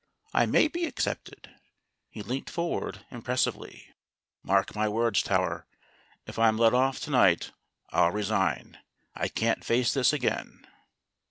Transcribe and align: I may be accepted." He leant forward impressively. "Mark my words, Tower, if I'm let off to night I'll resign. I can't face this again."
I 0.33 0.47
may 0.47 0.67
be 0.67 0.85
accepted." 0.85 1.51
He 2.09 2.23
leant 2.23 2.49
forward 2.49 3.05
impressively. 3.11 3.93
"Mark 4.41 4.73
my 4.75 4.89
words, 4.89 5.21
Tower, 5.21 5.67
if 6.25 6.39
I'm 6.39 6.57
let 6.57 6.73
off 6.73 6.99
to 7.01 7.11
night 7.11 7.51
I'll 7.91 8.09
resign. 8.09 8.79
I 9.13 9.27
can't 9.27 9.63
face 9.63 9.93
this 9.93 10.11
again." 10.11 10.65